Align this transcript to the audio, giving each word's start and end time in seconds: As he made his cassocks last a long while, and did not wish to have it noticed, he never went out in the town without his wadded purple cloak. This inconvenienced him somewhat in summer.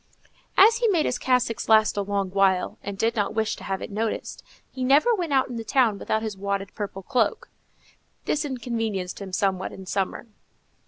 As 0.57 0.77
he 0.77 0.87
made 0.87 1.05
his 1.05 1.19
cassocks 1.19 1.69
last 1.69 1.95
a 1.95 2.01
long 2.01 2.31
while, 2.31 2.79
and 2.81 2.97
did 2.97 3.15
not 3.15 3.35
wish 3.35 3.55
to 3.57 3.63
have 3.63 3.83
it 3.83 3.91
noticed, 3.91 4.41
he 4.71 4.83
never 4.83 5.13
went 5.13 5.31
out 5.31 5.47
in 5.47 5.57
the 5.57 5.63
town 5.63 5.99
without 5.99 6.23
his 6.23 6.35
wadded 6.35 6.73
purple 6.73 7.03
cloak. 7.03 7.49
This 8.25 8.43
inconvenienced 8.43 9.21
him 9.21 9.31
somewhat 9.31 9.71
in 9.71 9.85
summer. 9.85 10.25